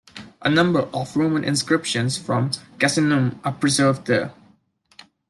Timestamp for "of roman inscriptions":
0.95-2.17